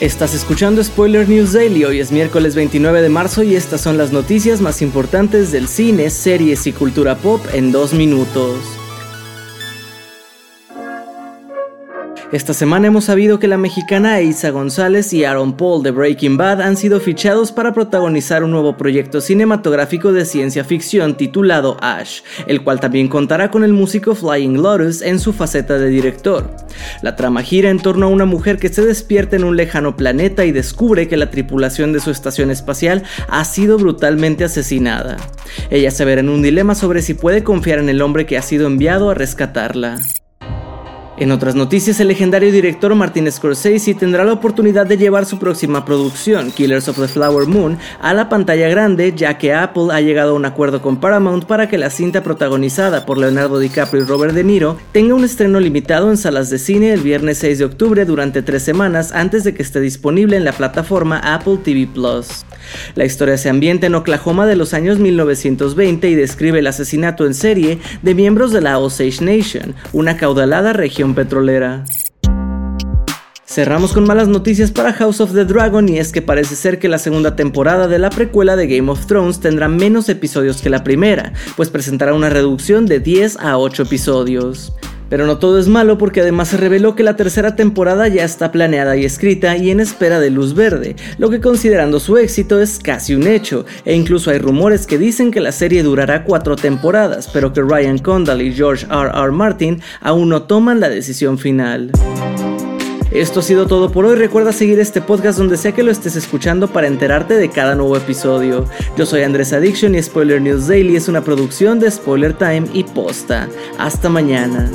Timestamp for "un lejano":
29.42-29.96